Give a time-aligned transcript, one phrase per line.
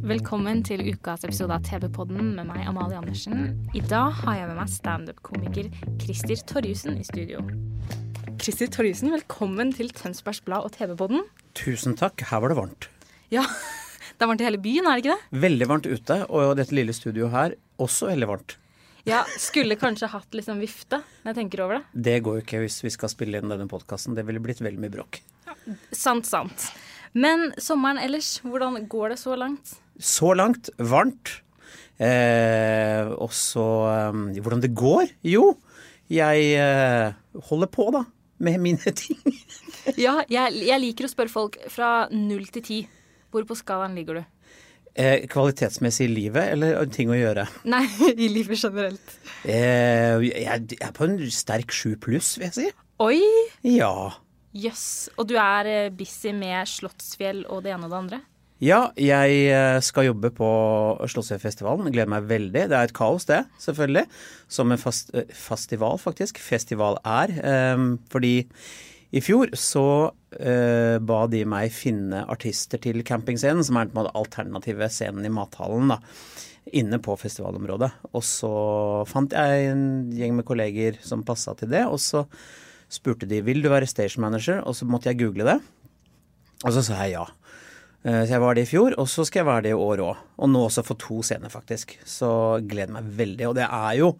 [0.00, 3.50] Velkommen til ukas episode av TV-podden med meg, Amalie Andersen.
[3.76, 5.66] I dag har jeg med meg standup-komiker
[6.00, 7.42] Christer Torjussen i studio.
[8.40, 11.26] Christer Torjussen, velkommen til Tønsbergs Blad og TV-podden.
[11.52, 12.24] Tusen takk.
[12.30, 12.88] Her var det varmt.
[13.28, 13.44] Ja,
[14.16, 15.42] det er varmt i hele byen, er det ikke det?
[15.44, 18.56] Veldig varmt ute, og dette lille studioet her også veldig varmt.
[19.04, 22.00] Ja, skulle kanskje hatt sånn vifte, når jeg tenker over det.
[22.08, 24.16] Det går jo ikke hvis vi skal spille inn denne podkasten.
[24.16, 25.20] Det ville blitt veldig mye bråk.
[25.92, 26.70] Sant, sant.
[27.12, 29.76] Men sommeren ellers, hvordan går det så langt?
[30.00, 31.40] Så langt varmt.
[32.00, 35.12] Eh, og så eh, hvordan det går?
[35.28, 35.52] Jo,
[36.10, 37.12] jeg eh,
[37.50, 38.06] holder på, da.
[38.40, 39.20] Med mine ting.
[40.00, 42.78] Ja, jeg, jeg liker å spørre folk fra null til ti.
[43.30, 44.22] Hvor på skalaen ligger du?
[44.98, 47.44] Eh, kvalitetsmessig i livet, eller ting å gjøre?
[47.70, 49.12] Nei, i livet generelt.
[49.44, 52.66] Eh, jeg, er på en sterk sju pluss, vil jeg si.
[53.00, 53.20] Oi!
[53.68, 53.92] Ja.
[54.56, 55.12] Jøss.
[55.14, 58.20] Og du er eh, busy med Slottsfjell og det ene og det andre?
[58.60, 60.46] Ja, jeg eh, skal jobbe på
[61.08, 61.88] Slottsfjellfestivalen.
[61.94, 62.66] Gleder meg veldig.
[62.68, 64.04] Det er et kaos, det, selvfølgelig.
[64.52, 66.36] Som en fast, eh, festival, faktisk.
[66.44, 67.32] Festival er.
[67.72, 68.34] Um, fordi
[69.16, 74.90] i fjor så uh, ba de meg finne artister til campingscenen, som er den alternative
[74.92, 75.98] scenen i mathallen, da.
[76.76, 77.88] Inne på festivalområdet.
[78.12, 78.52] Og så
[79.08, 79.82] fant jeg en
[80.14, 82.26] gjeng med kolleger som passa til det, og så
[82.92, 85.58] spurte de vil du være stage manager, og så måtte jeg google det.
[86.60, 87.24] Og så sa jeg ja.
[88.04, 90.00] Eh, Så jeg var det i fjor, og så skal jeg være det i år
[90.06, 90.16] òg.
[90.40, 91.98] Og nå også for to scener, faktisk.
[92.08, 92.30] Så
[92.66, 93.48] gleder meg veldig.
[93.50, 94.14] Og det er jo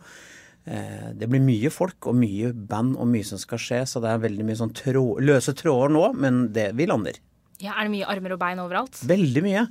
[0.67, 4.11] eh, Det blir mye folk og mye band og mye som skal skje, så det
[4.13, 7.17] er veldig mye sånn trå løse tråder nå, men det vi lander.
[7.61, 9.01] Ja, Er det mye armer og bein overalt?
[9.05, 9.67] Veldig mye.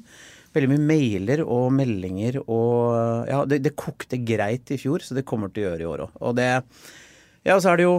[0.53, 5.25] Veldig mye mailer og meldinger og Ja, det, det kokte greit i fjor, så det
[5.29, 6.15] kommer til å gjøre i år òg.
[6.25, 6.49] Og det
[7.45, 7.95] Ja, så er det jo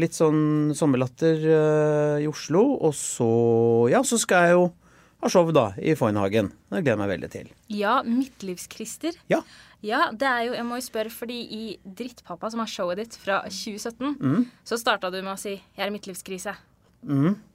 [0.00, 3.28] litt sånn sommerlatter eh, i Oslo, og så
[3.92, 4.64] Ja, så skal jeg jo
[5.20, 6.50] ha show da i Foynhagen.
[6.70, 7.50] Det gleder jeg meg veldig til.
[7.68, 9.16] Ja, Midtlivskrister.
[9.32, 9.42] Ja.
[9.84, 13.16] Ja, det er jo, jeg må jo spørre, fordi i Drittpappa, som er showet ditt
[13.16, 14.46] fra 2017, Mm.
[14.64, 16.56] så starta du med å si 'jeg er i midtlivskrise'.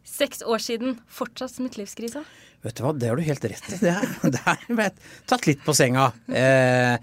[0.04, 2.24] Seks år siden, fortsatt midtlivskrise.
[2.64, 3.78] Vet du hva, det har du helt rett i.
[3.78, 4.92] Det er,
[5.28, 6.12] tatt litt på senga.
[6.28, 6.98] Eh,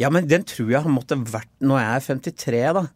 [0.00, 2.86] ja, men den tror jeg har måttet vært når jeg er 53, da.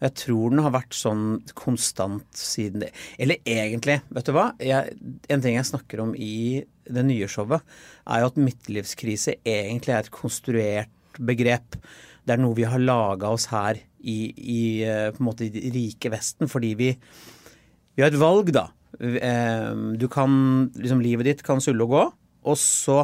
[0.00, 1.24] Jeg tror den har vært sånn
[1.58, 2.92] konstant siden det.
[3.20, 4.46] Eller egentlig, vet du hva?
[4.64, 4.94] Jeg,
[5.28, 7.60] en ting jeg snakker om i det nye showet,
[8.08, 11.76] er jo at midtlivskrise egentlig er et konstruert begrep.
[12.24, 16.12] Det er noe vi har laga oss her i, i eh, på en måte rike
[16.12, 16.94] Vesten fordi vi
[17.96, 18.68] vi har et valg, da.
[18.96, 22.04] Eh, Du kan liksom Livet ditt kan sulle og gå,
[22.48, 23.02] og så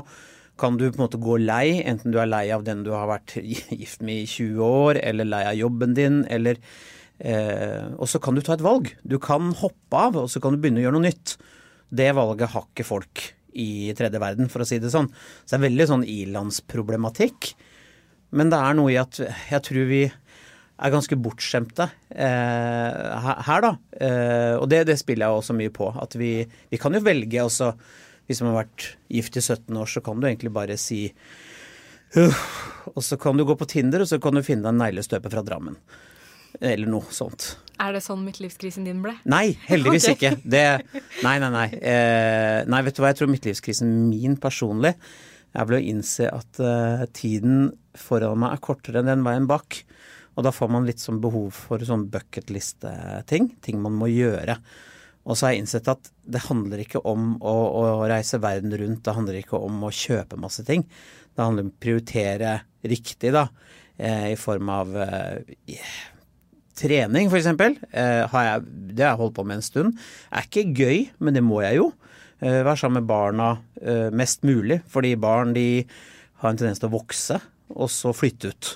[0.58, 3.08] kan du på en måte gå lei, enten du er lei av den du har
[3.10, 6.60] vært gift med i 20 år, eller lei av jobben din, eller
[7.18, 8.92] eh, Og så kan du ta et valg.
[9.04, 11.36] Du kan hoppe av, og så kan du begynne å gjøre noe nytt.
[11.92, 13.24] Det valget har ikke folk
[13.56, 15.08] i tredje verden, for å si det sånn.
[15.44, 17.52] Så det er veldig sånn ilandsproblematikk.
[18.36, 20.04] Men det er noe i at jeg tror vi
[20.76, 23.70] er ganske bortskjemte eh, her, da.
[23.96, 25.88] Eh, og det, det spiller jeg også mye på.
[26.02, 27.70] At vi, vi kan jo velge også
[28.26, 31.06] Hvis man har vært gift i 17 år, så kan du egentlig bare si
[32.16, 34.82] «Uff», Og så kan du gå på Tinder, og så kan du finne deg en
[34.84, 35.78] neglestøper fra Drammen.
[36.62, 37.56] Eller noe sånt.
[37.82, 39.16] Er det sånn midtlivskrisen din ble?
[39.28, 40.36] Nei, heldigvis okay.
[40.36, 40.50] ikke.
[40.54, 41.66] Det, nei, nei, nei.
[41.76, 44.94] Eh, nei, vet du hva, jeg tror midtlivskrisen min personlig
[45.56, 49.82] er vel å innse at eh, tiden foran meg er kortere enn den veien bak.
[50.36, 53.54] Og da får man litt sånn behov for sånn bucketliste-ting.
[53.64, 54.58] Ting man må gjøre.
[55.26, 59.02] Og så har jeg innsett at det handler ikke om å, å reise verden rundt,
[59.04, 60.86] det handler ikke om å kjøpe masse ting.
[61.34, 62.52] Det handler om å prioritere
[62.86, 63.48] riktig, da.
[63.98, 65.80] Eh, I form av eh,
[66.76, 70.00] Trening, eksempel, eh, det har jeg holdt på med en stund.
[70.28, 71.90] Er ikke gøy, men det må jeg jo.
[72.44, 73.46] Eh, være sammen med barna
[73.80, 75.86] eh, mest mulig, fordi barn de
[76.42, 77.40] har en tendens til å vokse,
[77.72, 78.74] og så flytte ut.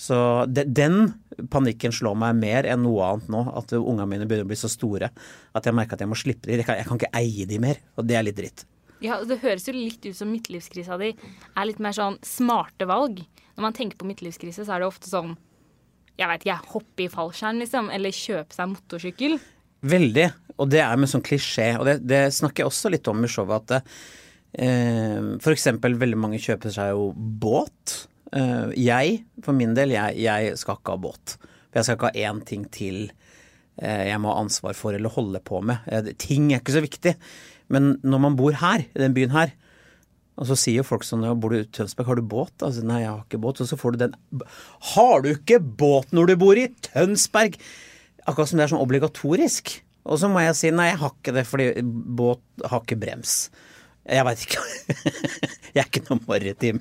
[0.00, 0.16] Så
[0.48, 1.12] de, den
[1.52, 3.42] panikken slår meg mer enn noe annet nå.
[3.58, 5.10] At ungene mine begynner å bli så store
[5.56, 6.62] at jeg merker at jeg må slippe dem.
[6.62, 8.64] Jeg kan, jeg kan ikke eie dem mer, og det er litt dritt.
[9.04, 13.22] Ja, Det høres jo litt ut som midtlivskrisa di er litt mer sånn smarte valg.
[13.56, 15.36] Når man tenker på midtlivskrise, så er det ofte sånn
[16.20, 17.86] jeg vet ikke, hoppe i fallskjerm, liksom.
[17.96, 19.38] Eller kjøpe seg motorsykkel.
[19.88, 20.26] Veldig.
[20.60, 21.70] Og det er med sånn klisjé.
[21.80, 23.86] Og det, det snakker jeg også litt om i showet, at
[24.52, 25.18] Eh,
[25.52, 28.06] eksempel, veldig mange kjøper seg jo båt.
[28.36, 31.36] Eh, jeg, for min del, jeg, jeg skal ikke ha båt.
[31.70, 33.00] For jeg skal ikke ha én ting til
[33.80, 35.82] eh, jeg må ha ansvar for eller holde på med.
[35.90, 37.16] Eh, ting er ikke så viktig.
[37.70, 39.54] Men når man bor her, i den byen her,
[40.40, 42.54] og så sier folk sånn ja, bor du i Tønsberg, har du båt?
[42.64, 43.60] Altså, nei, jeg har ikke båt.
[43.60, 44.14] Og så får du den
[44.94, 47.58] Har du ikke båt når du bor i Tønsberg?
[48.24, 49.74] Akkurat som det er sånn obligatorisk.
[50.08, 53.34] Og så må jeg si nei, jeg har ikke det, fordi båt har ikke brems.
[54.08, 54.64] Jeg veit ikke.
[55.74, 56.80] jeg er ikke noe maritim.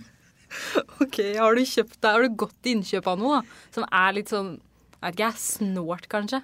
[1.03, 4.33] Ok, Har du kjøpt deg, har du gått innkjøp av noe da, som er litt
[4.33, 4.57] sånn
[4.99, 6.41] jeg vet ikke, snålt, kanskje?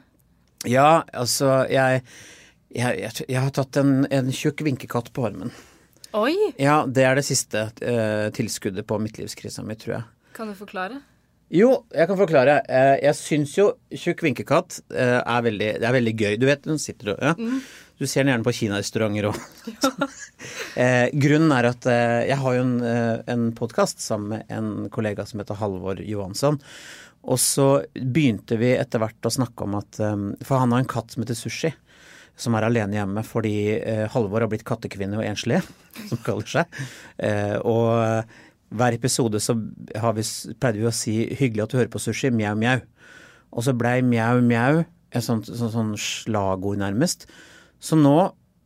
[0.72, 2.06] Ja, altså jeg,
[2.72, 5.52] jeg, jeg, jeg har tatt en, en tjukk vinkekatt på armen.
[6.16, 6.36] Oi!
[6.62, 10.08] Ja, det er det siste eh, tilskuddet på midtlivskrisa mi, tror jeg.
[10.38, 11.02] Kan du forklare?
[11.54, 12.56] Jo, jeg kan forklare.
[12.72, 16.38] Eh, jeg syns jo tjukk vinkekatt eh, er, veldig, det er veldig gøy.
[16.40, 17.36] Du vet, hun sitter og ja.
[17.96, 19.38] Du ser den gjerne på kinarestauranter òg.
[20.82, 24.90] eh, Grunnen er at eh, jeg har jo en, eh, en podkast sammen med en
[24.92, 26.60] kollega som heter Halvor Johansson.
[27.26, 30.92] Og så begynte vi etter hvert å snakke om at eh, For han har en
[30.92, 31.72] katt som heter Sushi.
[32.36, 35.62] Som er alene hjemme fordi eh, Halvor har blitt kattekvinne og enslig,
[36.10, 36.82] som kaller seg.
[37.16, 38.28] Eh, og
[38.76, 40.26] hver episode så vi,
[40.60, 42.82] pleide vi å si 'hyggelig at du hører på sushi', mjau, mjau.
[43.56, 44.84] Og så blei mjau, mjau
[45.16, 47.30] et sånt, sånt, sånt slagord, nærmest.
[47.84, 48.16] Så nå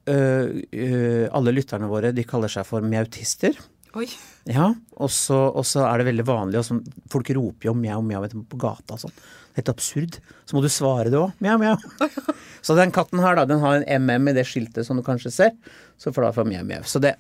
[0.10, 3.58] øh, øh, Alle lytterne våre de kaller seg for mjautister.
[3.98, 4.06] Oi.
[4.50, 4.70] Ja,
[5.02, 8.60] og så, og så er det veldig vanlig og Folk roper jo mjau, mjau på
[8.62, 9.16] gata og sånn.
[9.58, 10.20] Helt absurd.
[10.46, 11.34] Så må du svare det òg.
[11.44, 11.76] Mjau, mjau.
[12.66, 15.34] Så den katten her, da, den har en MM i det skiltet som du kanskje
[15.34, 15.58] ser.
[16.00, 16.86] Så får du få mjau, mjau.
[16.88, 17.18] Så det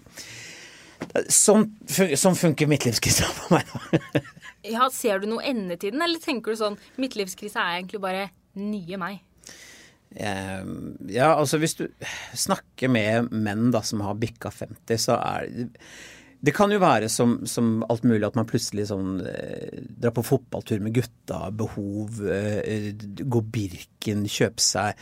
[1.32, 3.70] Sånn, sånn funker midtlivskrisa for meg.
[3.72, 4.22] da.
[4.68, 8.26] Ja, Ser du noe ende til den, eller tenker du sånn Midtlivskrisa er egentlig bare
[8.60, 9.22] nye meg?
[10.16, 10.64] Eh,
[11.14, 11.86] ja, altså hvis du
[12.34, 15.50] snakker med menn da som har bikka 50, så er
[16.40, 20.24] det kan jo være som, som alt mulig at man plutselig sånn eh, drar på
[20.24, 25.02] fotballtur med gutta, behov, eh, gå Birken, kjøpe seg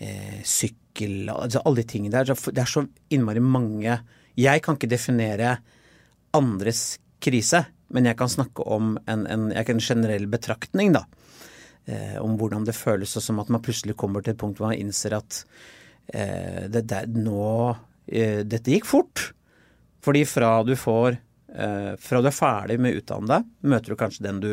[0.00, 2.32] eh, sykkel, altså alle de tingene der.
[2.32, 3.98] Det er så innmari mange
[4.40, 5.58] Jeg kan ikke definere
[6.32, 11.04] andres krise, men jeg kan snakke om en, en, en generell betraktning, da.
[11.90, 14.70] Eh, om hvordan det føles, og som at man plutselig kommer til et punkt hvor
[14.70, 15.42] man innser at
[16.14, 17.42] eh, det, det, nå
[18.06, 19.30] eh, Dette gikk fort.
[20.04, 24.00] Fordi fra du får eh, Fra du er ferdig med å utdanne deg, møter du
[24.00, 24.50] kanskje den du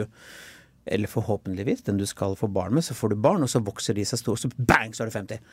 [0.88, 3.98] Eller forhåpentligvis den du skal få barn med, så får du barn, og så vokser
[3.98, 5.48] de seg store, så bang, så er du 50.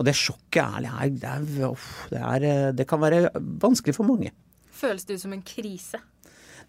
[0.00, 1.72] Og det sjokket er, det, det,
[2.10, 4.34] det, er, eh, det kan være vanskelig for mange.
[4.80, 6.00] Føles det ut som en krise?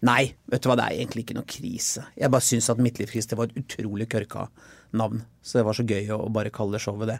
[0.02, 2.02] Nei, vet du hva, det er egentlig ikke noe krise.
[2.18, 4.48] Jeg bare syns at Midtlivskrise var et utrolig kørka
[4.98, 5.22] navn.
[5.42, 7.18] Så det var så gøy å bare kalle showet det.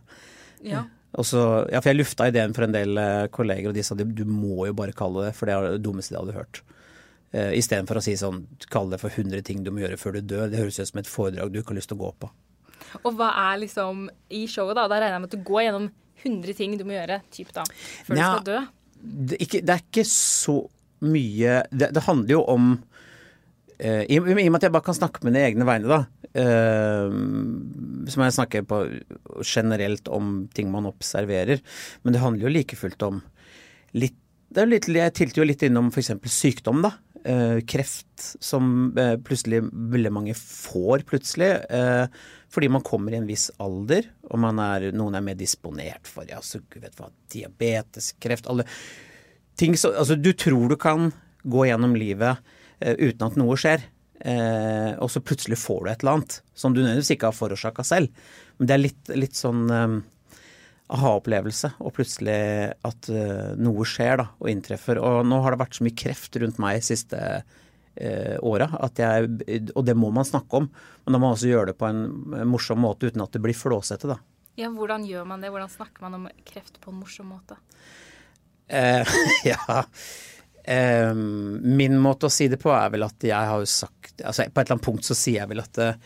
[0.67, 0.82] Ja.
[1.20, 3.94] Og så, ja, for jeg lufta ideen for en del eh, kolleger, og de sa
[3.99, 6.62] du, du må jo bare kalle det, for det er det dummeste de hadde hørt.
[7.32, 10.32] Uh, Istedenfor å si sånn, kalle det for 100 ting du må gjøre før du
[10.35, 10.50] dør.
[10.52, 12.28] Det høres ut som et foredrag du ikke har lyst til å gå på.
[13.06, 14.05] Og hva er liksom
[14.37, 14.85] i showet, da?
[14.90, 15.88] Da regner jeg med at du går gjennom
[16.23, 17.64] 100 ting du må gjøre typ da,
[18.06, 18.58] før ja, du skal dø.
[19.31, 20.58] det, ikke, det er ikke så
[21.02, 22.72] mye Det, det handler jo om
[23.78, 26.00] eh, i, I og med at jeg bare kan snakke med mine egne vegne, da.
[26.38, 27.16] eh,
[28.08, 28.81] så må jeg snakke på
[29.46, 31.62] generelt om ting man observerer.
[32.02, 33.22] Men det handler jo like fullt om
[33.93, 34.19] litt
[34.52, 36.12] litt, Jeg tilte jo litt innom f.eks.
[36.28, 36.93] sykdom, da.
[37.25, 41.52] Eh, kreft som eh, plutselig veldig mange får plutselig.
[41.71, 42.06] Eh,
[42.52, 46.42] fordi man kommer i en viss alder, og er, noen er mer disponert for ja,
[46.44, 48.66] så, vet du hva, diabetes, kreft alle
[49.61, 51.11] ting så, altså, Du tror du kan
[51.42, 53.85] gå gjennom livet uh, uten at noe skjer.
[54.23, 57.85] Uh, og så plutselig får du et eller annet som du nødvendigvis ikke har forårsaka
[57.87, 58.25] selv.
[58.59, 59.97] Men det er litt, litt sånn um,
[60.92, 62.37] aha-opplevelse, og plutselig
[62.87, 65.00] at uh, noe skjer da, og inntreffer.
[65.02, 69.97] Og nå har det vært så mye kreft rundt meg siste uh, åra, Og det
[69.99, 72.04] må man snakke om, men da må man også gjøre det på en
[72.49, 74.21] morsom måte uten at det blir flåsete, da.
[74.61, 75.50] Ja, Hvordan gjør man det?
[75.50, 77.56] Hvordan snakker man om kreft på en morsom måte?
[78.73, 79.07] Eh,
[79.45, 79.85] ja.
[80.64, 84.45] Eh, min måte å si det på er vel at jeg har jo sagt altså
[84.47, 85.97] På et eller annet punkt så sier jeg vel at eh,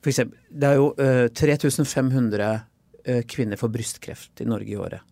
[0.00, 2.50] for eksempel, Det er jo eh, 3500
[3.04, 5.06] eh, kvinner får brystkreft i Norge i året.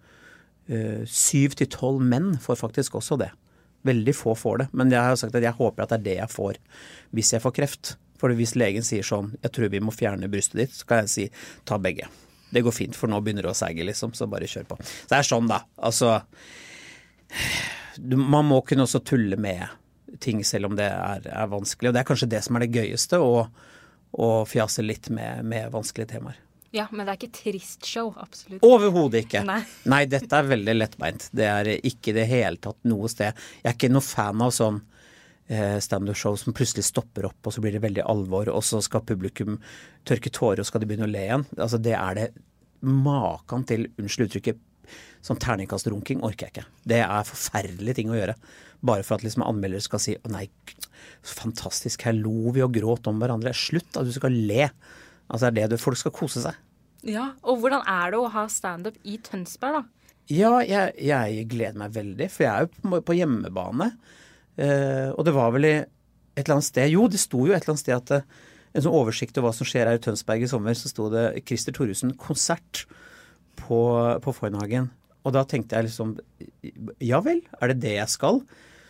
[1.08, 3.30] Syv til tolv menn får faktisk også det.
[3.88, 4.66] Veldig få får det.
[4.76, 6.58] Men jeg har jo sagt at jeg håper at det er det jeg får
[7.16, 7.94] hvis jeg får kreft.
[8.20, 11.08] For hvis legen sier sånn 'jeg tror vi må fjerne brystet ditt', så kan jeg
[11.08, 11.30] si
[11.64, 12.27] 'ta begge'.
[12.50, 14.14] Det går fint, for nå begynner det å seige, liksom.
[14.16, 14.78] Så bare kjør på.
[14.80, 15.62] Så det er sånn, da.
[15.84, 16.18] Altså
[17.96, 19.66] du, Man må kunne også tulle med
[20.24, 21.90] ting selv om det er, er vanskelig.
[21.90, 23.42] Og det er kanskje det som er det gøyeste, å,
[24.16, 26.38] å fjase litt med, med vanskelige temaer.
[26.70, 28.10] Ja, men det er ikke trist show.
[28.20, 28.64] Absolutt.
[28.66, 29.40] Overhodet ikke.
[29.48, 29.62] Nei.
[29.88, 31.28] Nei, dette er veldig lettbeint.
[31.32, 33.36] Det er ikke i det hele tatt noe sted.
[33.62, 34.82] Jeg er ikke noe fan av sånn
[35.48, 39.56] standup-show som plutselig stopper opp, og så blir det veldig alvor, og så skal publikum
[40.08, 41.46] tørke tårer, og skal de begynne å le igjen.
[41.56, 42.26] Altså, det er det
[42.84, 44.60] maken til, unnskyld uttrykket,
[45.24, 46.66] sånn terningkastrunking orker jeg ikke.
[46.88, 48.36] Det er forferdelige ting å gjøre.
[48.88, 50.46] Bare for at liksom anmeldere skal si å nei,
[51.26, 53.52] fantastisk, her lo vi og gråt om hverandre.
[53.56, 54.68] Slutt, at du skal le.
[55.28, 56.60] Altså det er det du, folk skal kose seg.
[57.06, 60.14] Ja, Og hvordan er det å ha standup i Tønsberg, da?
[60.28, 63.92] Ja, jeg, jeg gleder meg veldig, for jeg er jo på, på hjemmebane.
[64.58, 67.62] Eh, og det var vel i et eller annet sted Jo, det sto jo et
[67.62, 68.22] eller annet sted at det,
[68.76, 71.26] en sånn oversikt over hva som skjer her i Tønsberg i sommer, så sto det
[71.48, 72.84] Christer Thoresen konsert
[73.58, 73.80] på,
[74.22, 74.90] på Foynhagen.
[75.26, 76.16] Og da tenkte jeg liksom
[77.04, 78.42] Ja vel, er det det jeg skal?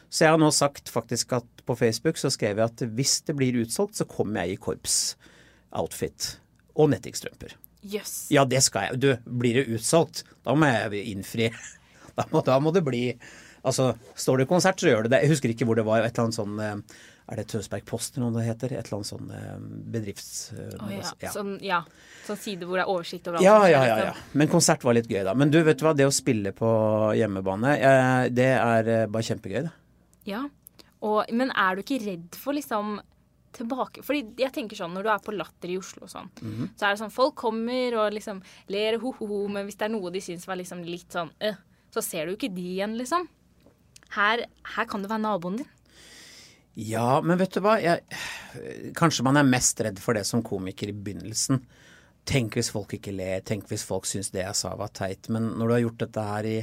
[0.09, 3.37] Så jeg har nå sagt faktisk at på Facebook så skrev jeg at hvis det
[3.37, 6.39] blir utsolgt, så kommer jeg i korps-outfit
[6.79, 7.53] og nettingstrømper.
[7.89, 8.15] Jøss.
[8.33, 9.01] Ja, det skal jeg.
[9.03, 11.53] Du, blir det utsolgt, da må jeg innfri.
[12.19, 13.03] Da må, da må det bli
[13.65, 15.23] Altså, står du i konsert, så gjør du det.
[15.25, 16.03] Jeg husker ikke hvor det var.
[16.05, 16.77] Et eller annet sånn eh,
[17.29, 18.73] Er det Tønsberg Post eller noe det heter?
[18.73, 19.57] Et eller annet sånn eh,
[19.97, 20.53] bedrifts...
[20.81, 21.11] Oh, ja.
[21.21, 21.33] ja.
[21.35, 21.81] Sånn, ja.
[22.27, 23.97] sånn side hvor det er oversikt over alt Ja, ja, ja, ja.
[24.13, 24.39] liksom.
[24.41, 25.35] Men konsert var litt gøy, da.
[25.35, 25.93] Men du, vet du hva.
[25.99, 26.71] Det å spille på
[27.19, 27.75] hjemmebane,
[28.33, 29.75] det er bare kjempegøy, det.
[30.31, 30.47] Ja.
[31.05, 32.97] Og, men er du ikke redd for liksom
[33.59, 36.67] tilbake Fordi jeg tenker sånn, når du er på Latter i Oslo og sånn, Mhm.
[36.77, 40.11] så er det sånn Folk kommer og liksom ler ho-ho-ho, men hvis det er noe
[40.13, 41.57] de syns var liksom litt sånn øh,
[41.95, 43.25] så ser du ikke de igjen, liksom.
[44.17, 45.75] Her, her kan det være naboen din.
[46.79, 47.75] Ja, men vet du hva?
[47.83, 48.05] Jeg,
[48.97, 51.65] kanskje man er mest redd for det som komiker i begynnelsen.
[52.29, 55.27] Tenk hvis folk ikke ler, tenk hvis folk syns det jeg sa var teit.
[55.33, 56.59] Men når du har gjort dette her i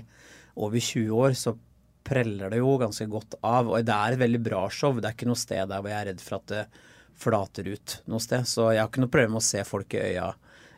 [0.55, 1.55] over 20 år, så
[2.05, 3.73] preller det jo ganske godt av.
[3.73, 4.95] Og det er et veldig bra show.
[4.95, 6.63] Det er ikke noe sted der hvor jeg er redd for at det
[7.25, 8.47] flater ut noe sted.
[8.47, 10.29] Så jeg har ikke noe problem med å se folk i øya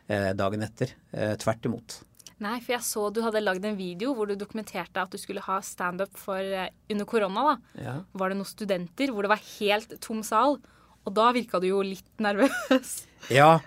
[0.08, 0.96] eh, dagen etter.
[1.12, 2.00] Eh, tvert imot.
[2.44, 5.42] Nei, for jeg så du hadde lagd en video hvor du dokumenterte at du skulle
[5.42, 7.46] ha standup eh, under korona.
[7.48, 7.82] da.
[7.82, 7.94] Ja.
[8.12, 10.60] Var det noen studenter hvor det var helt tom sal?
[11.06, 13.02] Og da virka du jo litt nervøs.
[13.34, 13.58] Ja,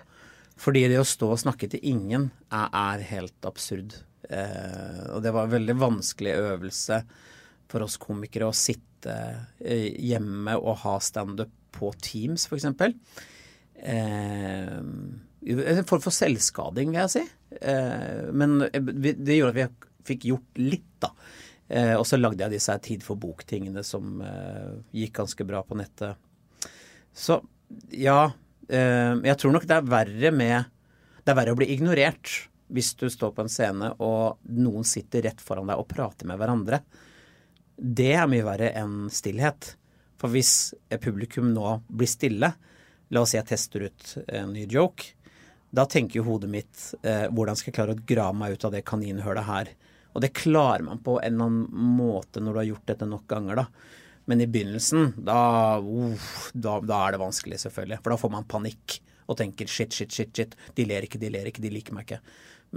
[0.56, 3.98] fordi det å stå og snakke til ingen er, er helt absurd.
[4.32, 7.02] Eh, og det var en veldig vanskelig øvelse
[7.68, 9.16] for oss komikere å sitte
[9.60, 12.64] eh, hjemme og ha standup på Teams, f.eks.
[13.82, 14.80] Eh,
[15.42, 17.22] en form for selvskading, vil jeg si.
[17.60, 21.12] Eh, men det gjorde at vi fikk gjort litt, da.
[21.72, 25.78] Eh, og så lagde jeg disse Tid for bok-tingene som eh, gikk ganske bra på
[25.78, 26.18] nettet.
[27.12, 27.38] Så
[27.96, 28.32] ja,
[28.68, 30.72] eh, jeg tror nok det er verre med
[31.22, 35.26] Det er verre å bli ignorert hvis du står på en scene og noen sitter
[35.26, 36.78] rett foran deg og prater med hverandre.
[37.76, 39.74] Det er mye verre enn stillhet.
[40.16, 40.72] For hvis
[41.02, 42.48] publikum nå blir stille,
[43.12, 45.12] la oss si jeg tester ut en ny joke,
[45.72, 48.74] da tenker jo hodet mitt eh, hvordan skal jeg klare å grave meg ut av
[48.74, 49.70] det kaninhølet her.
[50.12, 53.24] Og det klarer man på en eller annen måte når du har gjort dette nok
[53.30, 53.66] ganger, da.
[54.28, 55.38] Men i begynnelsen, da,
[55.80, 57.98] uh, da, da er det vanskelig, selvfølgelig.
[58.04, 60.54] For da får man panikk og tenker shit, shit, shit, shit.
[60.76, 62.20] De ler ikke, de ler ikke, de liker meg ikke.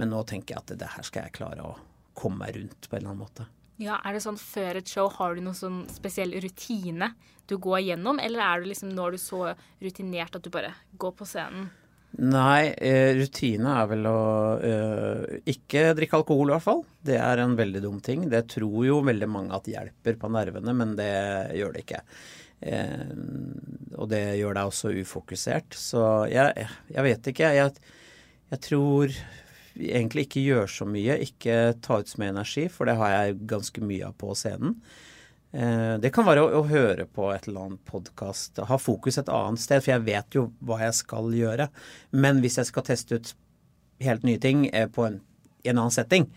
[0.00, 1.76] Men nå tenker jeg at det her skal jeg klare å
[2.16, 3.46] komme meg rundt på en eller annen måte.
[3.76, 7.12] Ja, er det sånn Før et show har du noen sånn spesiell rutine
[7.46, 9.42] du går gjennom, eller er du liksom, nå er du så
[9.84, 11.68] rutinert at du bare går på scenen?
[12.16, 14.20] Nei, eh, rutine er vel å
[14.64, 16.82] øh, ikke drikke alkohol, i hvert fall.
[17.04, 18.24] Det er en veldig dum ting.
[18.32, 21.12] Det tror jo veldig mange at hjelper på nervene, men det
[21.58, 22.00] gjør det ikke.
[22.60, 23.10] Eh,
[24.00, 25.76] og det gjør deg også ufokusert.
[25.76, 27.52] Så jeg, jeg vet ikke.
[27.58, 27.74] Jeg,
[28.54, 29.18] jeg tror
[29.76, 31.18] egentlig ikke gjør så mye.
[31.26, 34.78] Ikke ta ut så mye energi, for det har jeg ganske mye av på scenen.
[35.56, 39.30] Eh, Det kan være å, å høre på et eller annet podkast, ha fokus et
[39.32, 41.70] annet sted, for jeg vet jo hva jeg skal gjøre.
[42.12, 43.32] Men hvis jeg skal teste ut
[44.04, 45.22] helt nye ting eh, på en,
[45.64, 46.28] i en annen setting,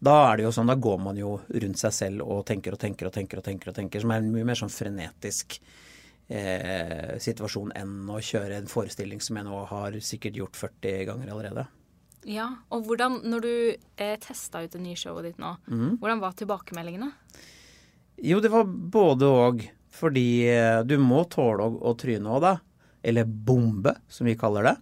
[0.00, 2.80] da er det jo sånn, da går man jo rundt seg selv og tenker og
[2.80, 5.58] tenker og tenker, og tenker, og tenker som er en mye mer sånn frenetisk
[6.28, 11.32] eh, situasjon enn å kjøre en forestilling som jeg nå har sikkert gjort 40 ganger
[11.34, 11.66] allerede.
[12.26, 13.52] Ja, og hvordan, når du
[14.00, 16.00] eh, testa ut det nye showet ditt nå, mm.
[16.00, 17.10] hvordan var tilbakemeldingene?
[18.16, 19.66] Jo, det var både og.
[19.96, 22.54] Fordi eh, du må tåle å, tryne òg, da.
[23.06, 24.76] Eller bombe, som vi kaller det.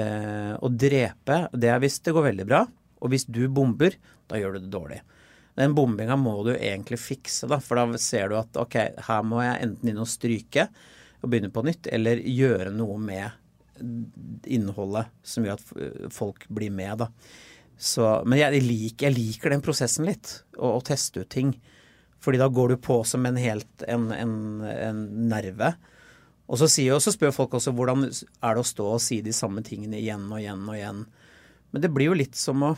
[0.00, 2.64] Eh, å drepe, det er hvis det går veldig bra.
[3.00, 3.94] Og hvis du bomber,
[4.30, 5.00] da gjør du det dårlig.
[5.58, 9.42] Den bombinga må du egentlig fikse, da, for da ser du at ok, her må
[9.42, 10.68] jeg enten inn og stryke
[11.20, 17.02] og begynne på nytt, eller gjøre noe med innholdet som gjør at folk blir med,
[17.02, 17.10] da.
[17.80, 21.54] Så, men jeg liker, jeg liker den prosessen litt, å, å teste ut ting.
[22.20, 24.34] Fordi da går du på som en helt en, en,
[24.68, 25.00] en
[25.30, 25.72] nerve.
[26.50, 29.20] Og så, sier, og så spør folk også hvordan er det å stå og si
[29.24, 31.04] de samme tingene igjen og igjen og igjen.
[31.70, 32.74] Men det blir jo litt som å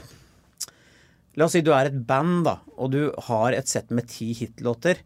[1.32, 4.34] La oss si du er et band, da, og du har et sett med ti
[4.37, 4.99] hitlåter.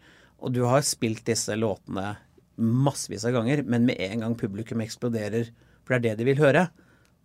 [0.42, 2.16] Og du har spilt disse låtene
[2.56, 5.52] massevis av ganger, men med en gang publikum eksploderer,
[5.84, 6.64] for det er det de vil høre,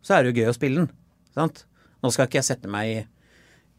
[0.05, 0.91] så er det jo gøy å spille den.
[1.33, 1.63] Sant?
[2.01, 3.01] Nå skal ikke jeg sette meg i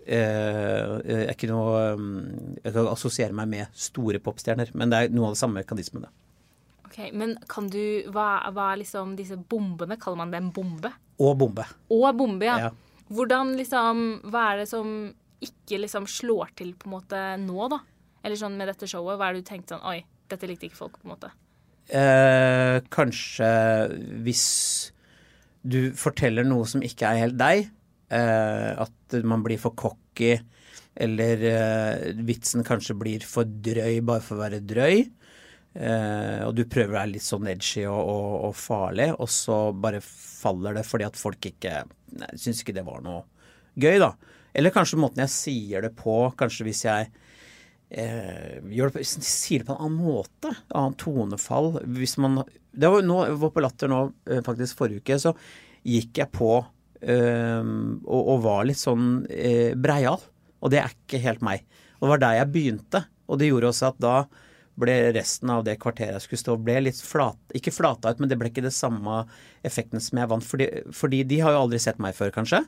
[0.06, 5.14] jeg, er ikke noe, mm, jeg kan assosiere meg med store popstjerner, men det er
[5.14, 6.10] noe av det samme mekanismene.
[6.92, 9.96] Ok, Men kan du hva, hva er liksom disse bombene?
[10.00, 10.90] Kaller man det en bombe?
[11.22, 11.64] Og bombe.
[11.94, 12.66] Og bombe, ja.
[12.66, 12.72] Ja.
[13.12, 14.90] Hvordan liksom Hva er det som
[15.42, 17.80] ikke liksom slår til på en måte nå, da?
[18.22, 20.78] Eller sånn med dette showet, hva er det du tenkte sånn Oi, dette likte ikke
[20.78, 21.32] folk, på en måte.
[21.90, 23.48] Eh, kanskje
[24.22, 24.44] hvis
[25.62, 27.72] du forteller noe som ikke er helt deg, eh,
[28.12, 30.34] at man blir for cocky,
[30.94, 34.98] eller eh, vitsen kanskje blir for drøy bare for å være drøy,
[35.80, 39.62] eh, og du prøver å være litt sånn edgy og, og, og farlig, og så
[39.72, 41.82] bare faller det fordi at folk ikke
[42.36, 43.24] syns ikke det var noe
[43.80, 44.12] gøy, da.
[44.52, 47.08] Eller kanskje måten jeg sier det på, kanskje hvis jeg
[47.88, 50.52] eh, gjør det sier det på en annen måte.
[50.76, 51.78] Annet tonefall.
[51.96, 52.42] Hvis man
[52.72, 55.34] Det var, nå, var på Latter nå eh, faktisk forrige uke, så
[55.88, 56.68] gikk jeg på eh,
[57.02, 60.20] og, og var litt sånn eh, breial.
[60.62, 61.66] Og det er ikke helt meg.
[61.98, 63.04] Og det var der jeg begynte.
[63.30, 64.16] Og det gjorde også at da
[64.82, 68.30] ble resten av det kvarteret jeg skulle stå, ble litt flat, ikke flata ut, men
[68.30, 69.18] det ble ikke det samme
[69.66, 70.46] effekten som jeg vant.
[70.48, 72.62] Fordi, fordi de har jo aldri sett meg før, kanskje.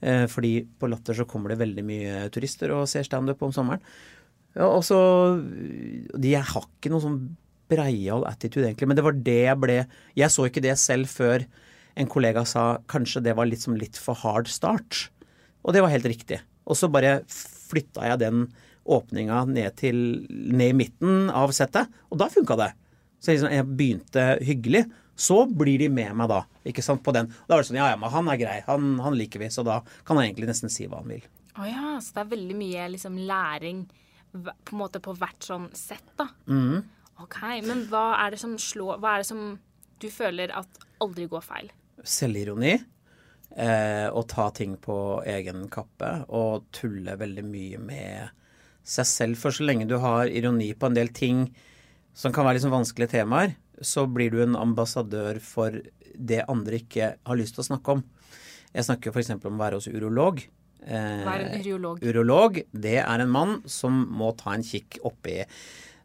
[0.00, 3.82] Eh, fordi på Latter så kommer det veldig mye turister og ser standup om sommeren.
[4.54, 4.98] Ja, og så
[5.38, 7.20] de, Jeg har ikke noe sånn
[7.68, 8.88] breial attitude, egentlig.
[8.88, 9.76] Men det var det jeg ble
[10.16, 11.44] Jeg så ikke det selv før
[11.98, 15.08] en kollega sa kanskje det var litt som litt for hard start.
[15.66, 16.40] Og det var helt riktig.
[16.68, 18.46] Og så bare flytta jeg den
[18.88, 22.70] åpninga ned, ned i midten av settet, og da funka det.
[23.20, 24.86] Så liksom, jeg begynte hyggelig.
[25.18, 27.26] Så blir de med meg da, ikke sant, på den.
[27.48, 29.64] Da var det sånn ja ja, men han er grei, han, han liker vi, så
[29.66, 31.24] da kan han egentlig nesten si hva han vil.
[31.58, 33.82] Å ja, så det er veldig mye liksom læring
[34.30, 36.28] på en måte på hvert sånn sett, da.
[36.46, 36.84] Mm.
[37.24, 39.40] Ok, men hva er det som slår Hva er det som
[39.98, 41.72] du føler at aldri går feil?
[42.08, 42.76] Selvironi.
[43.58, 48.34] Eh, og ta ting på egen kappe og tulle veldig mye med
[48.86, 49.40] seg selv.
[49.40, 51.46] For så lenge du har ironi på en del ting
[52.18, 55.74] som kan være liksom vanskelige temaer, så blir du en ambassadør for
[56.18, 58.04] det andre ikke har lyst til å snakke om.
[58.74, 59.34] Jeg snakker f.eks.
[59.38, 60.40] om å være hos urolog.
[60.82, 62.02] Eh, Hva er en urolog?
[62.02, 65.40] Urolog, det er en mann som må ta en kikk oppi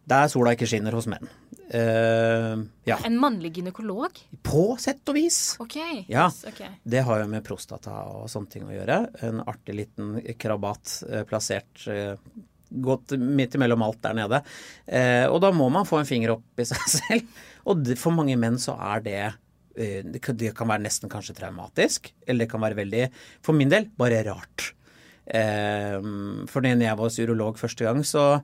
[0.09, 1.29] der sola ikke skinner hos menn.
[1.73, 2.99] Uh, ja.
[3.07, 4.17] En mannlig gynekolog?
[4.45, 5.55] På sett og vis.
[5.63, 5.77] OK.
[6.11, 6.27] Ja.
[6.49, 6.75] Okay.
[6.83, 8.99] Det har jo med prostata og sånne ting å gjøre.
[9.25, 12.13] En artig liten krabat eh, plassert eh,
[12.83, 14.41] godt midt imellom alt der nede.
[14.85, 17.41] Uh, og da må man få en finger opp i seg selv.
[17.69, 21.11] Og det, for mange menn så er det uh, det kan, det kan være nesten
[21.11, 23.07] kanskje traumatisk, eller det kan være veldig,
[23.45, 24.73] for min del, bare rart.
[25.23, 28.41] For når jeg var hos urolog første gang, så,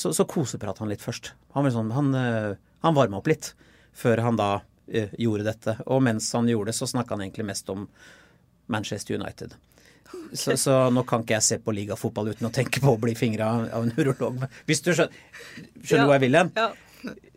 [0.00, 1.32] så, så kosepratet han litt først.
[1.56, 2.52] Han, sånn, han, eh,
[2.86, 3.52] han varma opp litt
[4.00, 4.50] før han da
[4.88, 5.76] eh, gjorde dette.
[5.90, 7.86] Og mens han gjorde det, så snakka han egentlig mest om
[8.70, 9.56] Manchester United.
[10.34, 13.14] Så, så nå kan ikke jeg se på ligafotball uten å tenke på å bli
[13.18, 14.42] fingra av en urolog.
[14.66, 15.14] Hvis du skjønner,
[15.84, 16.50] skjønner hvor jeg vil hen?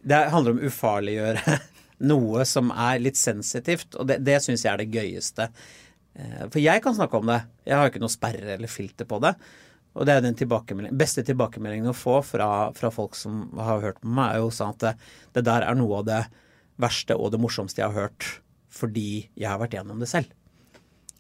[0.03, 1.57] Det handler om å ufarliggjøre
[2.13, 5.49] noe som er litt sensitivt, og det, det syns jeg er det gøyeste.
[6.17, 7.39] Eh, For jeg kan snakke om det.
[7.69, 9.33] Jeg har ikke noe sperre eller filter på det.
[9.93, 13.99] Og det er den tilbakemelding, beste tilbakemeldingen å få fra, fra folk som har hørt
[14.01, 14.93] på meg, er jo sånn at det,
[15.37, 16.21] det der er noe av det
[16.81, 18.29] verste og det morsomste jeg har hørt,
[18.73, 20.31] fordi jeg har vært gjennom det selv.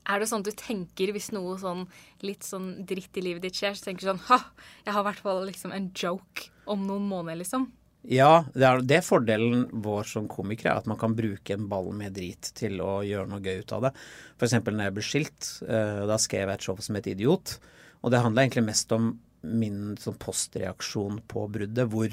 [0.09, 1.85] Er det sånn at du tenker hvis noe sånn
[2.25, 4.41] litt sånn dritt i livet ditt skjer, så tenker du sånn Ha,
[4.83, 7.69] jeg har i hvert fall liksom en joke om noen måneder, liksom.
[8.03, 11.93] Ja, det er, det er fordelen vår som komikere, at man kan bruke en ball
[11.95, 13.93] med drit til å gjøre noe gøy ut av det.
[14.35, 17.55] For eksempel når jeg ble skilt, eh, da skrev jeg et show som het Idiot.
[18.03, 19.13] Og det handla egentlig mest om
[19.43, 22.11] min sånn postreaksjon på bruddet, hvor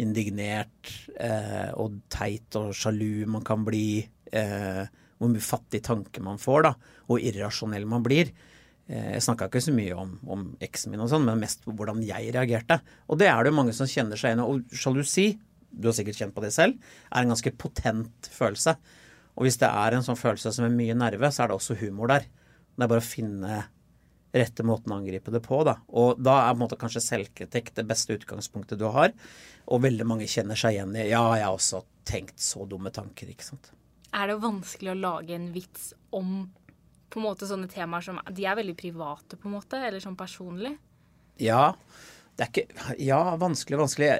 [0.00, 4.04] indignert eh, og teit og sjalu man kan bli.
[4.30, 4.84] Eh,
[5.20, 6.70] hvor mye fattig tanke man får, da,
[7.12, 8.30] og irrasjonell man blir.
[8.88, 11.74] Eh, Jeg snakka ikke så mye om, om eksen min, og sånn, men mest på
[11.76, 12.80] hvordan jeg reagerte.
[13.10, 14.48] Og det er det jo mange som kjenner seg igjen i.
[14.48, 15.26] Og sjalusi,
[15.70, 16.78] du har sikkert kjent på det selv,
[17.10, 18.78] er en ganske potent følelse.
[19.36, 21.76] Og hvis det er en sånn følelse som er mye nerve, så er det også
[21.82, 22.24] humor der.
[22.74, 23.60] Det er bare å finne
[24.32, 25.76] rette måten å angripe det på, da.
[25.88, 29.14] Og da er på en måte kanskje selvkritikk det beste utgangspunktet du har.
[29.70, 33.30] Og veldig mange kjenner seg igjen i ja, jeg har også tenkt så dumme tanker,
[33.30, 33.72] ikke sant.
[34.14, 36.48] Er det vanskelig å lage en vits om
[37.10, 40.18] på en måte sånne temaer som De er veldig private, på en måte, eller sånn
[40.18, 40.76] personlig?
[41.42, 41.72] Ja,
[42.38, 44.10] det er ikke Ja, vanskelig, vanskelig.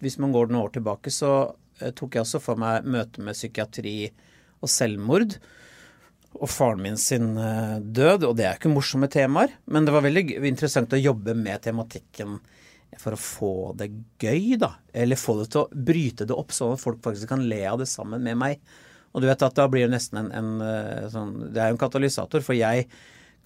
[0.00, 1.32] Hvis man går noen år tilbake, så
[1.80, 4.10] eh, tok jeg også for meg møte med psykiatri
[4.64, 5.36] og selvmord.
[6.36, 9.54] Og faren min sin eh, død, og det er ikke morsomme temaer.
[9.70, 12.38] Men det var veldig interessant å jobbe med tematikken
[13.00, 13.90] for å få det
[14.22, 14.74] gøy, da.
[14.96, 17.80] Eller få det til å bryte det opp, sånn at folk faktisk kan le av
[17.82, 18.60] det sammen med meg.
[19.12, 21.76] Og du vet at da blir det nesten en, en eh, sånn Det er jo
[21.78, 22.88] en katalysator, for jeg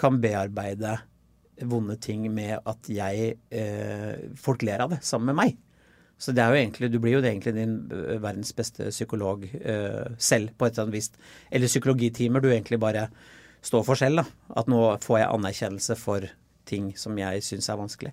[0.00, 0.96] kan bearbeide
[1.70, 5.58] vonde ting med at jeg eh, Folk ler av det sammen med meg.
[6.20, 7.76] Så det er jo egentlig, du blir jo egentlig din
[8.20, 11.10] verdens beste psykolog uh, selv, på et eller annet vis.
[11.48, 13.06] Eller psykologitimer du egentlig bare
[13.64, 14.20] står for selv.
[14.20, 14.56] da.
[14.60, 16.28] At nå får jeg anerkjennelse for
[16.68, 18.12] ting som jeg syns er vanskelig.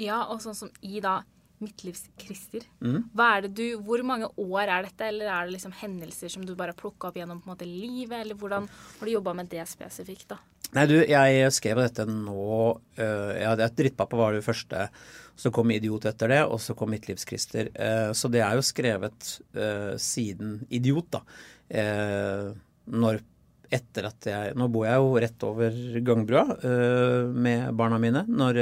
[0.00, 1.20] Ja, og sånn som i da
[1.58, 2.62] Midtlivskrister.
[2.78, 3.08] Mm.
[3.18, 6.44] Hva er det du, Hvor mange år er dette, eller er det liksom hendelser som
[6.46, 9.34] du bare har plukka opp gjennom på en måte livet, eller hvordan har du jobba
[9.34, 10.38] med det spesifikt, da?
[10.76, 12.48] Nei, du, jeg skrev dette nå
[12.98, 14.88] ja, Drittpappa var det første.
[15.38, 17.70] Så kom Idiot etter det, og så kom Midtlivskrister.
[17.72, 21.22] Eh, så det er jo skrevet øh, siden Idiot, da.
[21.70, 22.50] Eh,
[22.90, 23.22] når
[23.68, 26.44] etter at jeg Nå bor jeg jo rett over gangbrua
[27.28, 28.60] med barna mine når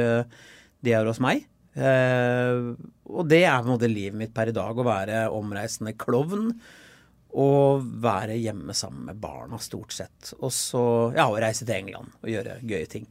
[0.83, 1.45] de er hos meg.
[1.77, 2.73] Eh,
[3.12, 6.51] og det er på en måte livet mitt per i dag, å være omreisende klovn.
[7.37, 10.33] Og være hjemme sammen med barna, stort sett.
[10.40, 10.83] Og så
[11.16, 13.09] ja, og reise til England og gjøre gøye ting.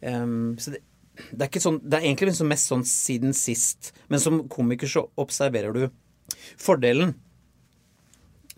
[0.00, 0.80] Um, så det,
[1.36, 3.92] det er sånn Det er egentlig liksom mest sånn siden sist.
[4.08, 5.84] Men som komiker så observerer du
[6.60, 7.14] Fordelen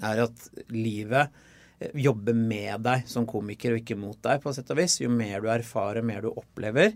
[0.03, 0.45] er at
[0.75, 1.31] livet
[1.81, 4.99] eh, jobber med deg som komiker og ikke mot deg, på sett og vis.
[5.01, 6.93] Jo mer du erfarer, mer du opplever,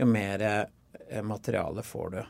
[0.00, 2.20] jo mer eh, materiale får du.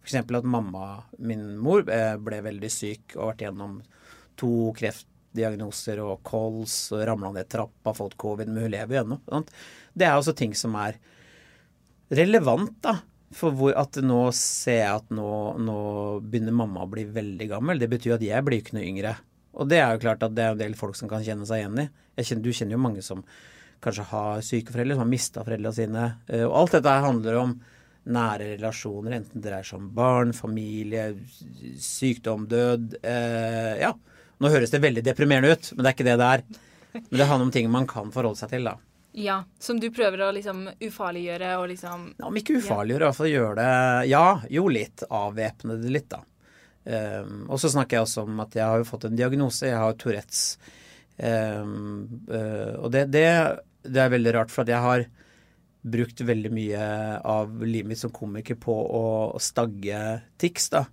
[0.00, 0.14] F.eks.
[0.20, 3.80] at mamma, min mor, eh, ble veldig syk og har vært gjennom
[4.40, 9.20] to kreftdiagnoser og kols og ramla ned trappa, fått covid, men hun lever ennå.
[9.92, 10.98] Det er også ting som er
[12.10, 12.96] relevant, da.
[13.36, 15.30] For hvor at nå ser jeg at nå,
[15.62, 15.76] nå
[16.24, 17.78] begynner mamma å bli veldig gammel.
[17.78, 19.12] Det betyr at jeg blir ikke noe yngre.
[19.60, 21.62] Og det er jo klart at det er en del folk som kan kjenne seg
[21.62, 21.86] igjen i.
[22.20, 23.22] Kjenner, du kjenner jo mange som
[23.84, 26.06] kanskje har syke foreldre, som har mista foreldrene sine.
[26.28, 27.54] Eh, Og alt dette handler om
[28.10, 31.06] nære relasjoner, enten det dreier seg om barn, familie,
[31.80, 32.98] sykdom, død.
[33.04, 33.94] Eh, ja.
[34.40, 36.44] Nå høres det veldig deprimerende ut, men det er ikke det det er.
[36.94, 38.78] Men det handler om ting man kan forholde seg til, da.
[39.12, 43.18] Ja, Som du prøver å liksom ufarliggjøre og liksom Ja, Om ikke ufarliggjøre, i hvert
[43.18, 45.02] fall gjøre det Ja, jo litt.
[45.10, 46.20] Avvæpne det litt, da.
[46.80, 49.66] Um, og så snakker jeg også om at jeg har jo fått en diagnose.
[49.68, 50.44] Jeg har Tourettes.
[51.18, 53.26] Um, uh, og det, det,
[53.84, 55.04] det er veldig rart, for at jeg har
[55.80, 56.86] brukt veldig mye
[57.24, 59.04] av livet mitt som komiker på å
[59.42, 60.00] stagge
[60.40, 60.86] tics, da.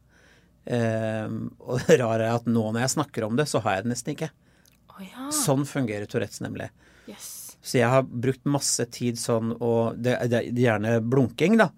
[0.67, 3.85] Um, og det rare er at nå når jeg snakker om det, så har jeg
[3.85, 4.29] det nesten ikke.
[4.91, 5.29] Oh, ja.
[5.31, 6.67] Sånn fungerer Tourettes nemlig.
[7.07, 7.55] Yes.
[7.63, 11.71] Så jeg har brukt masse tid sånn, og det, det, er gjerne blunking, da,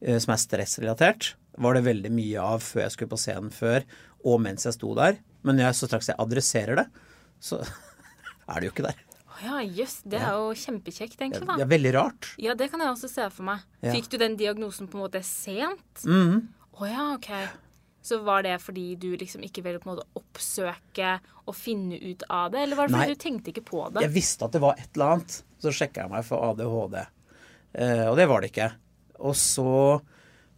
[0.00, 3.84] eh, som er stressrelatert, var det veldig mye av før jeg skulle på scenen før,
[4.28, 5.18] og mens jeg sto der.
[5.46, 6.86] Men jeg, så straks jeg adresserer det,
[7.42, 7.60] så
[8.52, 9.02] er det jo ikke der.
[9.32, 9.98] Å ja, jøss.
[10.08, 11.58] Det er jo kjempekjekt, egentlig, da.
[11.58, 12.32] Det er veldig rart.
[12.40, 13.64] Ja, det kan jeg også se for meg.
[13.80, 13.92] Ja.
[13.96, 16.04] Fikk du den diagnosen på en måte sent?
[16.06, 16.48] Mhm.
[16.78, 17.32] oh ja, OK.
[18.02, 22.24] Så var det fordi du liksom ikke ville på en måte oppsøke og finne ut
[22.28, 23.14] av det, eller var det fordi Nei.
[23.14, 24.02] du tenkte ikke på det?
[24.06, 26.98] Jeg visste at det var et eller annet, så sjekka jeg meg for ADHD.
[27.72, 28.72] Eh, og det var det ikke.
[29.22, 29.74] Og så,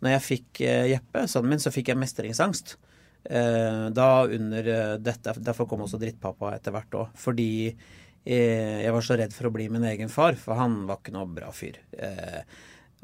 [0.01, 2.77] når jeg fikk eh, Jeppe, sønnen min, så fikk jeg mestringsangst.
[3.25, 7.15] Eh, da under eh, dette Derfor kom også drittpappa etter hvert òg.
[7.21, 11.01] Fordi eh, jeg var så redd for å bli min egen far, for han var
[11.01, 11.81] ikke noe bra fyr.
[11.93, 12.41] Eh,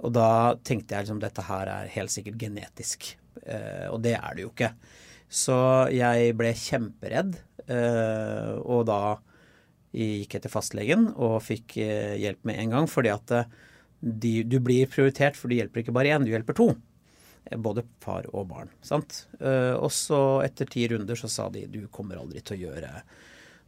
[0.01, 3.13] og da tenkte jeg liksom dette her er helt sikkert genetisk.
[3.45, 4.73] Eh, og det er det jo ikke.
[5.31, 5.57] Så
[5.95, 7.37] jeg ble kjemperedd,
[7.71, 9.01] eh, og da
[9.95, 12.91] gikk jeg til fastlegen og fikk eh, hjelp med en gang.
[12.91, 13.35] Fordi at
[14.01, 16.73] de, du blir prioritert, for du hjelper ikke bare én, du hjelper to.
[17.57, 18.69] Både far og barn.
[18.85, 19.25] sant?
[19.41, 22.91] Og så etter ti runder så sa de du kommer aldri til å gjøre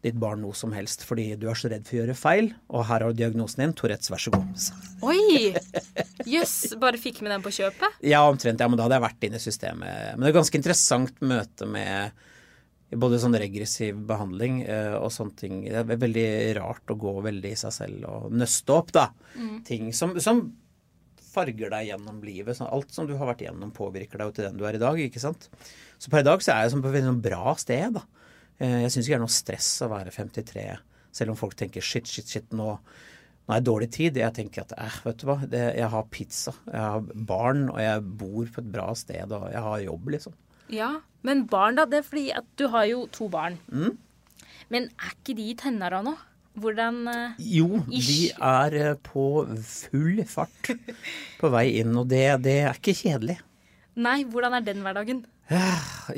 [0.03, 2.51] ditt barn noe som helst fordi du er så redd for å gjøre feil.
[2.75, 3.75] Og her har du diagnosen din.
[3.79, 4.67] Tourettes, vær så god.
[5.07, 5.53] Oi!
[6.29, 6.75] Jøss.
[6.83, 8.03] Bare fikk med den på kjøpet?
[8.07, 8.61] Ja, omtrent.
[8.63, 10.13] Ja, men da hadde jeg vært inne i systemet.
[10.15, 12.29] Men det er et ganske interessant møte med
[12.99, 15.61] både sånn regressiv behandling eh, og sånne ting.
[15.65, 16.27] Det er veldig
[16.59, 19.07] rart å gå veldig i seg selv og nøste opp, da.
[19.69, 20.43] Ting som, som
[21.33, 22.59] farger deg gjennom livet.
[22.59, 24.83] Sånn, alt som du har vært igjennom, påvirker deg jo til den du er i
[24.83, 25.49] dag, ikke sant.
[25.97, 28.05] Så per i dag så er jeg sånn på et veldig sånn bra sted, da.
[28.61, 30.67] Eh, Jeg syns ikke det er noe stress å være 53,
[31.13, 32.77] selv om folk tenker shit, shit, shit, nå
[33.43, 34.19] nå er det dårlig tid.
[34.21, 37.81] Jeg tenker at eh, vet du hva, det, jeg har pizza, jeg har barn, og
[37.83, 40.37] jeg bor på et bra sted, og jeg har jobb, liksom.
[40.73, 40.93] Ja.
[41.27, 41.87] Men barn, da?
[41.91, 43.59] Det er fordi at du har jo to barn.
[43.71, 43.97] Mm.
[44.73, 46.15] Men er ikke de i tenåra nå?
[46.63, 49.25] Hvordan uh, Jo, de er eh, på
[49.65, 50.73] full fart
[51.41, 53.39] på vei inn, og det, det er ikke kjedelig.
[54.03, 55.23] Nei, hvordan er den hverdagen?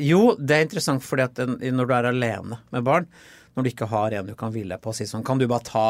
[0.01, 3.09] Jo, det er interessant fordi at når du er alene med barn,
[3.55, 5.67] når du ikke har en du kan hvile på og si sånn Kan du bare
[5.67, 5.89] ta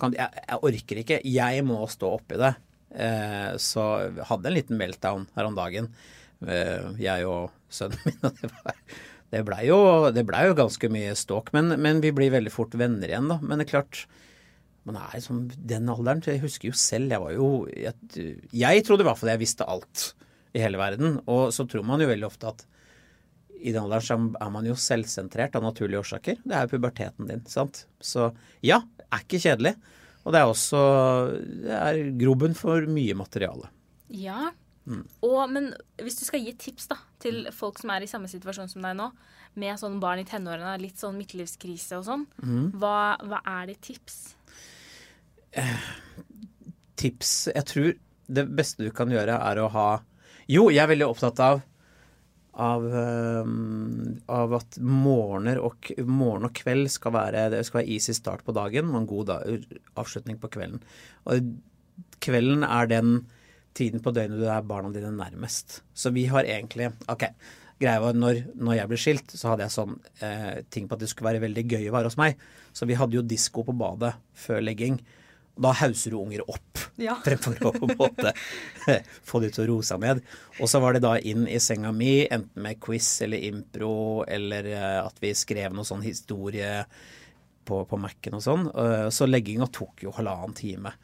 [0.00, 1.20] kan, jeg, jeg, orker ikke.
[1.28, 2.54] Jeg må stå oppi det.
[2.90, 3.86] Eh, så
[4.30, 5.90] hadde en liten meltdown her om dagen,
[6.46, 8.16] eh, jeg og sønnen min.
[8.30, 8.78] Og det, var,
[9.30, 9.80] det blei jo,
[10.26, 11.52] ble jo, ganske mye ståk.
[11.56, 13.38] Men, men, vi blir veldig fort venner igjen, da.
[13.44, 14.06] Men det er klart
[14.88, 16.24] man er liksom den alderen.
[16.24, 17.92] Jeg husker jo selv, jeg var jo Jeg,
[18.56, 20.06] jeg trodde i hvert fall jeg visste alt
[20.52, 21.18] i hele verden.
[21.30, 22.66] Og så tror man jo veldig ofte at
[23.60, 26.40] i den alderen så er man jo selvsentrert av naturlige årsaker.
[26.42, 27.84] Det er jo puberteten din, sant.
[28.00, 28.30] Så
[28.64, 29.74] ja, er ikke kjedelig.
[30.24, 30.80] Og det er også
[31.66, 33.70] det er grobunn for mye materiale.
[34.12, 34.50] Ja.
[34.88, 35.04] Mm.
[35.26, 38.70] Og, men hvis du skal gi tips da, til folk som er i samme situasjon
[38.72, 39.10] som deg nå,
[39.60, 42.66] med sånn barn i tenårene, litt sånn midtlivskrise og sånn, mm.
[42.80, 44.20] hva, hva, er ditt tips?
[45.58, 45.88] Eh,
[47.00, 47.90] tips Jeg tror
[48.30, 49.88] det beste du kan gjøre, er å ha
[50.50, 51.60] Jo, jeg er veldig opptatt av
[52.60, 58.14] av, um, av, at morgener og, morgen og kveld skal være, det skal være easy
[58.16, 59.68] start på dagen og en god dag,
[60.00, 60.82] avslutning på kvelden.
[61.30, 61.52] Og
[62.22, 63.14] kvelden er den
[63.76, 65.80] tiden på døgnet du er barna dine nærmest.
[65.94, 67.28] Så vi har egentlig Ok,
[67.80, 71.04] greia var når, når jeg ble skilt, så hadde jeg sånn eh, ting på at
[71.04, 72.40] det skulle være veldig gøy å være hos meg.
[72.76, 74.98] Så vi hadde jo disko på badet før legging.
[75.60, 77.16] Da hauser du unger opp ja.
[77.26, 78.32] fremfor å på en måte
[79.28, 80.22] få de til å roe seg ned.
[80.60, 84.70] Og så var det da inn i senga mi, enten med quiz eller impro, eller
[84.72, 86.84] eh, at vi skrev noe sånn historie
[87.68, 88.66] på, på Mac-en og sånn.
[88.72, 90.94] Eh, så legginga tok jo halvannen time.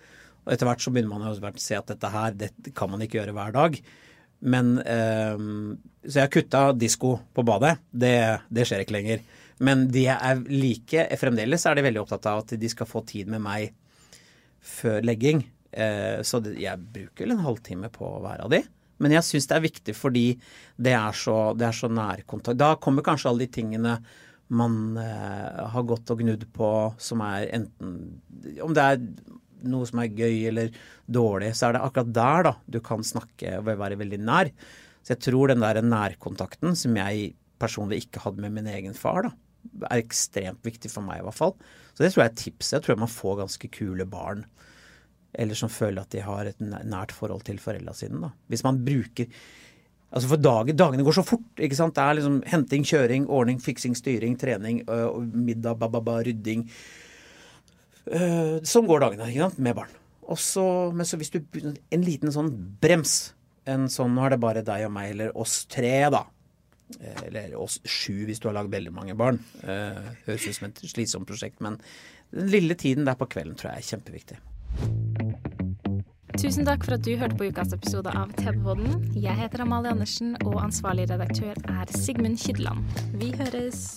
[0.47, 3.21] Og etter hvert så begynner man å se at dette her, det kan man ikke
[3.21, 3.81] gjøre hver dag.
[4.47, 5.39] Men eh,
[6.07, 7.77] Så jeg kutta disko på badet.
[7.91, 8.19] Det,
[8.53, 9.25] det skjer ikke lenger.
[9.65, 13.31] Men de er like Fremdeles er de veldig opptatt av at de skal få tid
[13.33, 13.73] med meg
[14.61, 15.45] før legging.
[15.73, 18.63] Eh, så jeg bruker en halvtime på hver av de.
[19.03, 20.27] Men jeg syns det er viktig fordi
[20.81, 22.59] det er så, så nærkontakt.
[22.59, 23.99] Da kommer kanskje alle de tingene
[24.57, 26.71] man eh, har gått og gnudd på
[27.03, 27.97] som er enten
[28.63, 29.01] Om det er
[29.67, 30.75] noe som er gøy eller
[31.11, 34.53] dårlig, så er det akkurat der da du kan snakke og være veldig nær.
[35.03, 39.27] Så jeg tror den der nærkontakten som jeg personlig ikke hadde med min egen far,
[39.27, 39.33] da,
[39.89, 41.57] er ekstremt viktig for meg i hvert fall.
[41.97, 42.73] Så det tror jeg er tips.
[42.75, 44.45] Jeg tror man får ganske kule barn
[45.37, 48.21] eller som føler at de har et nært forhold til foreldra sine.
[48.25, 48.33] Da.
[48.53, 49.31] Hvis man bruker
[50.07, 51.43] Altså for dagen, Dagene går så fort.
[51.59, 51.93] ikke sant?
[51.97, 56.63] Det er liksom henting, kjøring, ordning, fiksing, styring, trening, øh, middag, bababa, rydding.
[58.07, 59.59] Øh, sånn går dagene ikke sant?
[59.59, 59.91] med barn.
[60.31, 60.63] Også,
[60.95, 61.41] men så hvis du
[61.91, 63.35] En liten sånn brems.
[63.67, 66.23] En sånn Nå er det bare deg og meg, eller oss tre, da.
[67.27, 69.41] Eller oss sju hvis du har lagd veldig mange barn.
[69.63, 71.81] Uh, høres ut som et slitsomt prosjekt, men
[72.35, 74.39] den lille tiden der på kvelden tror jeg er kjempeviktig.
[76.37, 79.07] Tusen takk for at du hørte på ukas episode av TV-podden.
[79.17, 82.85] Jeg heter Amalie Andersen, og ansvarlig redaktør er Sigmund Kydland.
[83.17, 83.97] Vi høres.